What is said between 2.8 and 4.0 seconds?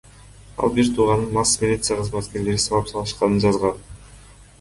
салышканын жазган.